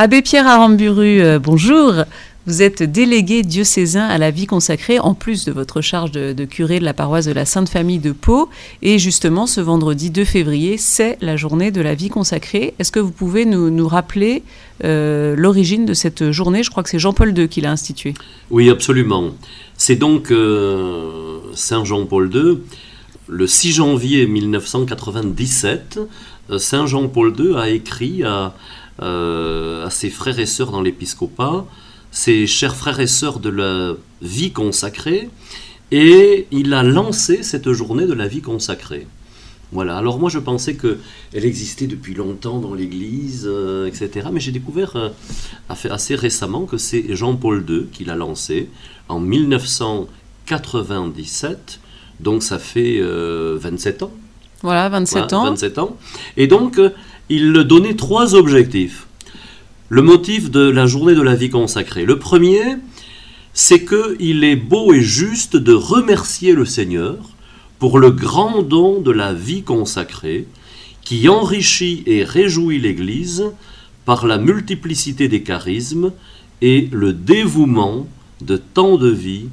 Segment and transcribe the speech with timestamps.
[0.00, 1.92] Abbé Pierre Aramburu, euh, bonjour.
[2.46, 6.78] Vous êtes délégué diocésain à la vie consacrée, en plus de votre charge de, curé
[6.78, 8.48] de la paroisse de la Sainte Famille de Pau.
[8.80, 12.74] Et justement, ce vendredi 2 février, c'est la journée de la vie consacrée.
[12.78, 14.44] Est-ce que vous pouvez nous, rappeler
[14.84, 16.62] euh, l'origine de cette journée?
[16.62, 18.14] Je crois que c'est Jean-Paul II qui l'a instituée.
[18.50, 19.30] Oui, absolument.
[19.76, 22.58] C'est donc euh, Saint Jean-Paul II,
[23.26, 25.98] le 6 janvier 1997,
[26.50, 28.54] euh, Saint Jean-Paul II a écrit à,
[29.00, 31.66] à ses frères et sœurs dans l'épiscopat
[32.10, 35.28] ses chers frères et sœurs de la vie consacrée,
[35.90, 39.06] et il a lancé cette journée de la vie consacrée.
[39.70, 44.28] Voilà, alors moi je pensais qu'elle existait depuis longtemps dans l'Église, euh, etc.
[44.32, 45.10] Mais j'ai découvert euh,
[45.68, 48.70] assez récemment que c'est Jean-Paul II qui l'a lancé
[49.10, 51.80] en 1997,
[52.20, 53.58] donc ça fait 27 euh,
[54.06, 54.10] ans.
[54.62, 55.44] Voilà, 27 ans.
[55.44, 55.98] 27 ans.
[56.38, 56.80] Et donc
[57.28, 59.06] il donnait trois objectifs
[59.88, 62.04] le motif de la journée de la vie consacrée.
[62.04, 62.60] Le premier,
[63.54, 67.16] c'est qu'il est beau et juste de remercier le Seigneur
[67.78, 70.46] pour le grand don de la vie consacrée
[71.02, 73.46] qui enrichit et réjouit l'Église
[74.04, 76.12] par la multiplicité des charismes
[76.60, 78.06] et le dévouement
[78.42, 79.48] de tant de vies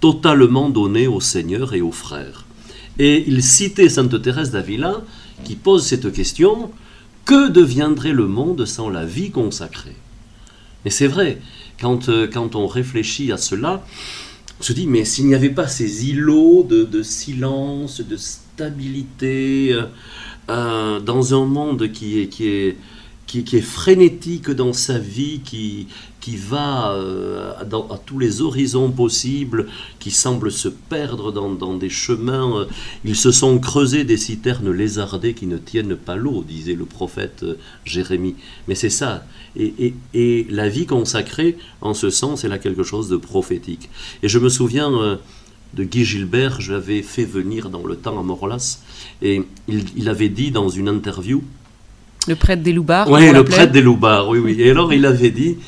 [0.00, 2.44] totalement données au Seigneur et aux frères.
[2.98, 5.00] Et il citait Sainte Thérèse d'Avila
[5.44, 6.70] qui pose cette question
[7.28, 9.96] que deviendrait le monde sans la vie consacrée.
[10.86, 11.42] Et c'est vrai,
[11.78, 13.84] quand, euh, quand on réfléchit à cela,
[14.58, 19.82] on se dit, mais s'il n'y avait pas ces îlots de, silence, de stabilité, euh,
[20.48, 22.76] euh, dans un monde qui est, qui est
[23.28, 25.86] qui, est frénétique dans sa vie, qui,
[26.20, 31.90] qui va euh, à tous les horizons possibles, qui semble se perdre dans, dans, des
[31.90, 32.60] chemins.
[32.60, 32.64] Euh,
[33.04, 37.42] ils se sont creusés des citernes lézardées qui ne tiennent pas l'eau, disait le prophète
[37.42, 38.34] euh, Jérémie.
[38.66, 39.24] Mais c'est ça.
[39.56, 43.90] Et, et, la vie consacrée, en ce sens, elle a quelque chose de prophétique.
[44.22, 45.18] Et je me souviens
[45.74, 48.80] de Guy Gilbert, je l'avais fait venir dans le temps à Morlas,
[49.20, 51.42] et il avait dit dans une interview,
[52.26, 54.56] le prêtre des Loubards Oui, le prêtre des Loubards, oui, oui.
[54.58, 55.58] Et alors il avait dit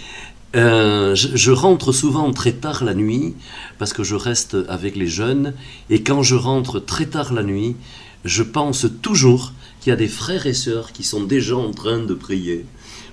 [0.57, 3.35] euh, je, rentre souvent très tard la nuit
[3.79, 5.55] parce que je reste avec les jeunes.
[5.91, 7.77] Et quand je rentre très tard la nuit,
[8.25, 11.99] je pense toujours qu'il y a des frères et sœurs qui sont déjà en train
[11.99, 12.67] de prier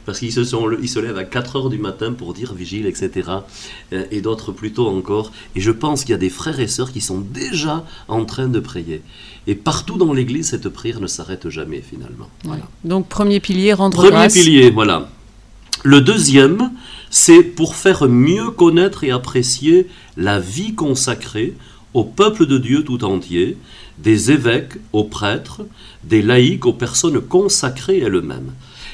[0.07, 2.85] parce qu'ils se, sont, ils se lèvent à 4 heures du matin pour dire vigile,
[2.85, 3.29] etc.
[3.91, 5.33] Euh, et d'autres plus tôt encore.
[5.53, 8.47] Et je pense qu'il y a des frères et sœurs qui sont déjà en train
[8.47, 9.01] de prier.
[9.47, 12.29] Et partout dans l'Église, cette prière ne s'arrête jamais finalement.
[12.85, 14.33] Donc premier pilier, rendre premier grâce.
[14.33, 15.09] Premier pilier, voilà.
[15.83, 16.71] Le deuxième,
[17.09, 21.53] c'est pour faire mieux connaître et apprécier la vie consacrée
[21.93, 23.57] au peuple de Dieu tout entier,
[23.97, 25.63] des évêques aux prêtres,
[26.05, 28.53] des laïcs aux personnes consacrées elles-mêmes.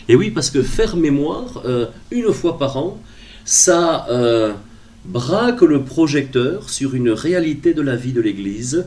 [0.10, 3.00] Et oui, parce que faire mémoire, euh, une fois par an,
[3.46, 4.54] ça euh,
[5.06, 8.86] braque le projecteur sur une réalité de la vie de l'Église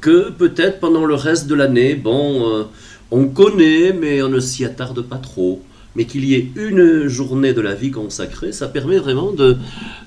[0.00, 2.64] que peut-être pendant le reste de l'année, bon, euh,
[3.10, 5.62] on connaît, mais on ne s'y attarde pas trop.
[5.96, 9.32] Mais qu'il y ait une journée de la vie consacrée, ça permet vraiment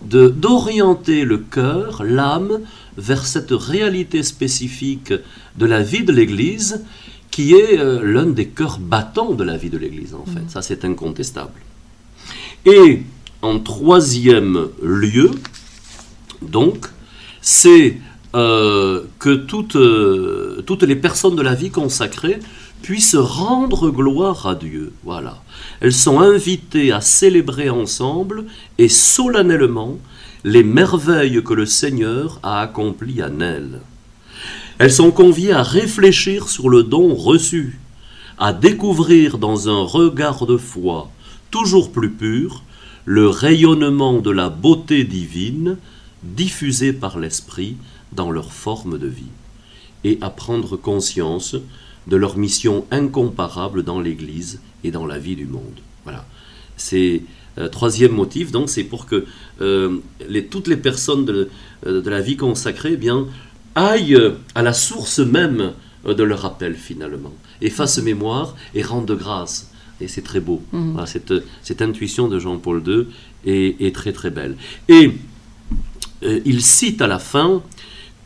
[0.02, 2.60] d'orienter le cœur, l'âme,
[2.98, 5.14] vers cette réalité spécifique
[5.58, 6.84] de la vie de l'Église
[7.38, 10.40] qui est euh, l'un des cœurs battants de la vie de l'Église, en fait.
[10.40, 10.50] Mm.
[10.50, 11.62] Ça, c'est incontestable.
[12.66, 13.04] Et
[13.44, 15.30] en troisième lieu,
[16.42, 16.88] donc,
[17.40, 17.98] c'est
[18.36, 22.40] euh, que toutes, euh, toutes les personnes de la vie consacrée
[22.82, 24.94] puissent rendre gloire à Dieu.
[25.04, 25.44] Voilà.
[25.80, 28.46] Elles sont invitées à célébrer ensemble
[28.80, 30.00] et solennellement
[30.44, 33.82] les merveilles que le Seigneur a accomplies en elles.
[34.80, 37.80] Elles sont conviées à réfléchir sur le don reçu,
[38.38, 41.10] à découvrir dans un regard de foi
[41.52, 42.64] toujours plus pur
[43.06, 45.78] le rayonnement de la beauté divine
[46.24, 47.78] diffusée par l'Esprit
[48.12, 49.34] dans leur forme de vie,
[50.04, 51.56] et à prendre conscience
[52.08, 55.80] de leur mission incomparable dans l'Église et dans la vie du monde.
[56.04, 56.26] Voilà.
[56.76, 57.24] C'est
[57.58, 59.26] euh, troisième motif, donc c'est pour que
[59.62, 59.98] euh,
[60.52, 61.50] toutes les personnes de,
[61.86, 63.26] euh, la vie consacrée eh bien,
[63.78, 65.74] aillent à la source même
[66.06, 69.72] euh, de leur appel finalement, et fassent mémoire et rendent grâce.
[70.02, 70.62] Et c'est très beau.
[70.74, 71.06] Mhm.
[71.06, 71.34] cette,
[71.64, 73.08] cette, intuition de Jean-Paul II
[73.46, 74.56] est, très très belle.
[74.90, 75.12] Et
[76.24, 77.64] euh, il cite à la fin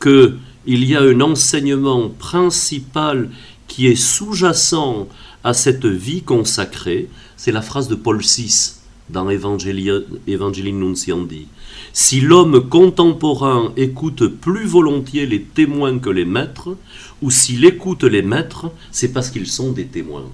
[0.00, 3.30] qu'il y a un enseignement principal
[3.68, 5.08] qui est sous-jacent
[5.44, 7.08] à cette vie consacrée.
[7.36, 8.74] C'est la phrase de Paul VI
[9.08, 11.48] dans Evangelii Nunciandi.
[11.94, 16.76] Si l'homme contemporain écoute plus volontiers les témoins que les maîtres,
[17.20, 20.24] ou s'il écoute les maîtres, c'est parce qu'ils sont des témoins.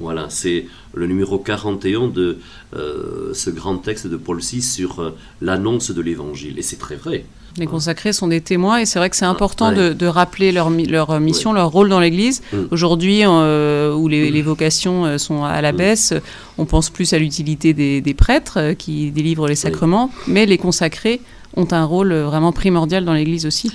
[0.00, 2.38] Voilà, c'est le numéro 41 de
[2.74, 6.58] euh, ce grand texte de Paul VI sur euh, l'annonce de l'Évangile.
[6.58, 7.24] Et c'est très vrai.
[7.58, 9.90] Les consacrés sont des témoins et c'est vrai que c'est important Ouais.
[9.90, 12.42] de, de rappeler leur, leur mission, leur rôle dans l'Église.
[12.52, 12.56] Mm.
[12.70, 15.76] Aujourd'hui, euh, où les, les vocations euh, sont à la Mm.
[15.76, 16.14] baisse,
[16.58, 20.58] on pense plus à l'utilité des, des prêtres euh, qui délivrent les sacrements, mais les
[20.58, 21.20] consacrés
[21.56, 23.70] ont un rôle euh, vraiment primordial dans l'Église aussi.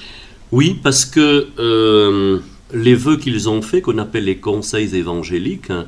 [0.52, 2.40] Oui, parce que euh,
[2.74, 5.86] les vœux qu'ils ont faits, qu'on appelle les conseils évangéliques, hein,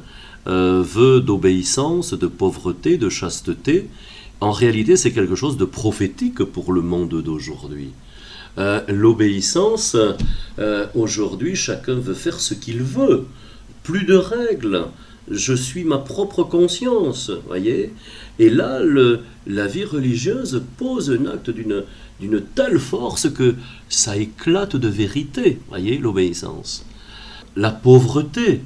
[0.48, 3.88] euh, vœux d'obéissance, de pauvreté, de chasteté,
[4.42, 7.92] en réalité c'est quelque chose de prophétique pour le monde d'aujourd'hui.
[8.58, 9.96] Euh, L'obéissance,
[10.58, 13.26] euh, aujourd'hui chacun veut faire ce qu'il veut,
[13.84, 14.86] plus de règles,
[15.30, 17.94] je suis ma propre conscience, voyez
[18.40, 18.80] Et là,
[19.46, 21.84] la vie religieuse pose un acte d'une
[22.20, 23.56] d'une telle force que
[23.88, 26.86] ça éclate de vérité, voyez, l'obéissance.
[27.56, 28.62] La pauvreté,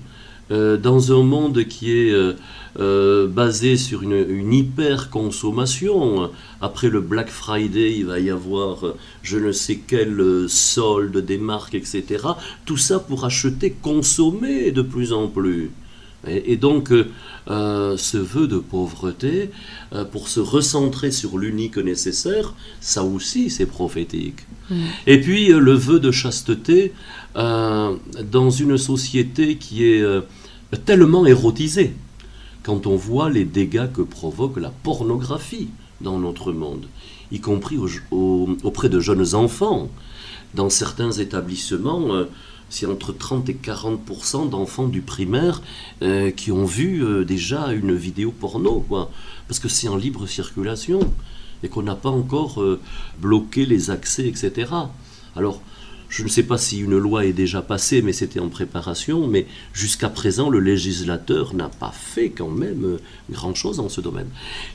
[0.53, 2.33] euh, dans un monde qui est euh,
[2.79, 6.29] euh, basé sur une, une hyper-consommation,
[6.61, 8.85] après le Black Friday, il va y avoir
[9.23, 12.05] je ne sais quel solde des marques, etc.
[12.65, 15.71] Tout ça pour acheter, consommer de plus en plus.
[16.25, 16.91] Et, donc,
[17.49, 19.49] euh, ce vœu de pauvreté,
[19.91, 24.45] euh, pour se recentrer sur l'unique nécessaire, ça aussi c'est prophétique.
[24.69, 24.75] Mm.
[25.07, 26.93] Et puis euh, le vœu de chasteté,
[27.35, 30.05] dans une société qui est
[30.77, 31.93] tellement érotisée,
[32.63, 35.69] quand on voit les dégâts que provoque la pornographie
[36.01, 36.85] dans notre monde,
[37.31, 39.89] y compris au- au- auprès de jeunes enfants.
[40.55, 42.25] Dans certains établissements, euh,
[42.69, 45.61] c'est entre 30 et 40 d'enfants du primaire
[46.01, 49.09] euh, qui ont vu euh, déjà une vidéo porno, quoi.
[49.47, 50.99] Parce que c'est en libre circulation
[51.63, 52.61] et qu'on n'a pas encore
[53.21, 54.69] bloqué les accès, etc.
[55.35, 55.61] Alors,
[56.13, 59.47] je ne sais pas si une loi est déjà passée, mais c'était en préparation, mais
[59.73, 62.97] jusqu'à présent, le législateur n'a pas fait quand même euh,
[63.31, 64.27] grand-chose dans ce domaine.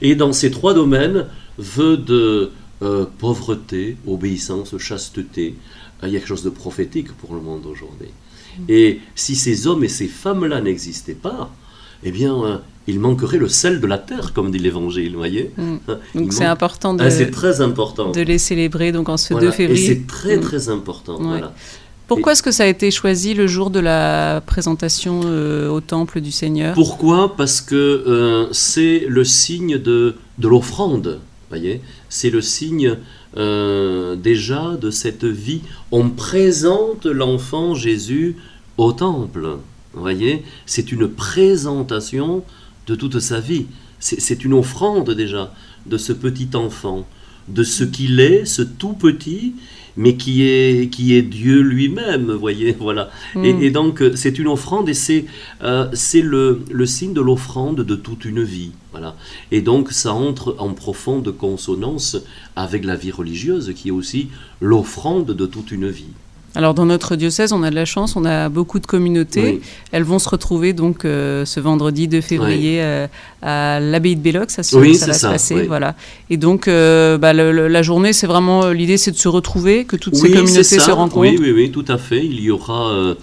[0.03, 1.27] Et dans ces trois domaines,
[1.57, 2.51] vœux de
[2.83, 5.55] euh, pauvreté, obéissance, chasteté,
[6.03, 8.09] euh, il y a quelque chose de prophétique pour le monde aujourd'hui.
[8.69, 11.55] Et si ces hommes et ces femmes-là n'existaient pas,
[12.03, 15.63] eh bien, il manquerait le sel de la terre, comme dit l'Évangile, vous voyez Mm.
[15.89, 18.11] Hein, Donc c'est manque- important de, Ah, c'est très important.
[18.11, 19.49] de les célébrer donc en ce Voilà.
[19.49, 19.85] 2 février.
[19.85, 20.41] Et c'est très Mm.
[20.41, 21.17] très important.
[21.21, 21.53] Voilà.
[22.07, 26.23] Pourquoi est-ce que ça a été choisi le jour de la présentation euh, au temple
[26.23, 26.73] du Seigneur?
[26.75, 27.37] Pourquoi?
[27.37, 31.21] Parce que euh, c'est le signe de, de l'offrande.
[31.51, 32.97] voyez C'est le signe
[33.37, 35.61] euh, déjà de cette vie.
[35.93, 38.37] On présente l'enfant Jésus
[38.79, 39.59] au temple.
[39.93, 42.43] Voyez C'est une présentation
[42.89, 43.67] de toute sa vie.
[44.01, 45.53] C'est une offrande déjà
[45.87, 47.07] de ce petit enfant,
[47.49, 49.55] de ce qu'il est, ce tout petit,
[49.97, 53.11] mais qui est, qui est Dieu lui-même, voyez, voilà.
[53.43, 53.63] Et, Mm.
[53.63, 55.25] et donc, euh, c'est une offrande et c'est
[55.63, 58.71] euh, c'est le, le signe de l'offrande de toute une vie.
[58.93, 59.17] Voilà.
[59.51, 62.17] Et donc, ça entre en profonde consonance
[62.55, 64.29] avec la vie religieuse, qui est aussi
[64.61, 66.15] l'offrande de toute une vie.
[66.55, 69.43] Alors dans notre diocèse, on a de la chance, on a beaucoup de communautés.
[69.43, 69.61] Oui.
[69.93, 73.07] Elles vont se retrouver donc euh, ce vendredi 2 février euh,
[73.43, 75.95] à l'abbaye de Belloc, ça, se- Oui, ça se ça, passer, voilà.
[76.31, 79.85] Et donc euh, bah, le- le- la journée, c'est vraiment l'idée, c'est de se retrouver,
[79.85, 81.19] que toutes ces communautés se rencontrent.
[81.19, 82.25] Oui, oui, oui, tout à fait.
[82.25, 83.15] Il y aura,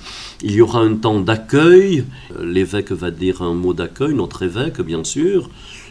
[0.44, 2.06] il y aura un temps d'accueil.
[2.42, 5.50] L'évêque va dire un mot d'accueil, notre évêque, bien sûr.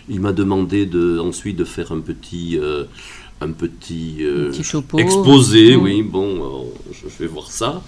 [0.09, 2.59] Il m'a demandé de, ensuite de faire un petit,
[3.45, 5.77] un petit, euh, petit exposé.
[5.77, 7.83] Oui, bon, euh, je je vais voir ça.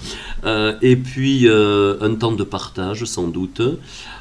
[0.44, 3.62] Euh, et puis euh, un temps de partage, sans doute.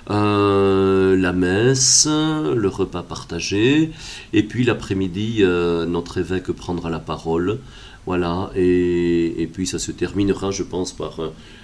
[0.07, 3.91] La messe, le repas partagé.
[4.33, 7.59] Et puis l'après-midi, notre évêque prendra la parole.
[8.05, 11.19] Voilà, et, et puis ça se terminera, je pense, par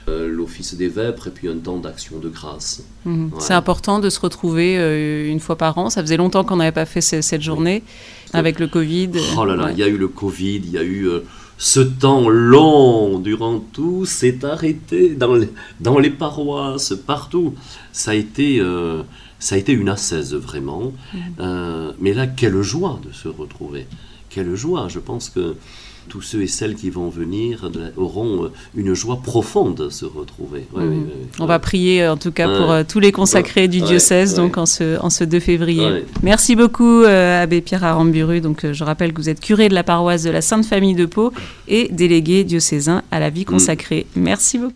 [0.07, 2.83] euh, l'office des vêpres et puis un temps d'action de grâce.
[3.05, 3.25] Mhm.
[3.25, 3.39] Ouais.
[3.39, 5.91] C'est important de se retrouver euh, une fois par an.
[5.91, 7.83] Ça faisait longtemps qu'on n'avait pas fait ce- cette journée
[8.33, 9.11] avec le Covid.
[9.37, 9.73] Oh là là, Ouais.
[9.73, 11.19] il y a eu le Covid, il y a eu euh,
[11.59, 17.53] ce temps long durant tout, c'est arrêté dans les, dans les paroisses, partout.
[17.91, 18.59] Ça a été,
[19.37, 20.91] ça a été une assaise vraiment.
[21.39, 23.85] Euh, mais là, quelle joie de se retrouver.
[24.31, 24.87] Quelle joie.
[24.89, 25.55] Je pense que
[26.09, 30.65] tous ceux et celles qui vont venir auront euh, une joie profonde de se retrouver.
[30.73, 30.89] Ouais, Mhm.
[30.91, 31.13] ouais, ouais.
[31.39, 34.65] On va prier en tout cas pour euh, tous les consacrés du diocèse donc en
[34.65, 36.03] ce, en ce 2 février.
[36.23, 38.41] Merci beaucoup euh, Abbé Pierre Aramburu.
[38.41, 40.95] Donc euh, je rappelle que vous êtes curé de la paroisse de la Sainte Famille
[40.95, 41.31] de Pau
[41.67, 44.05] et délégué diocésain à la vie consacrée.
[44.15, 44.73] Merci beaucoup.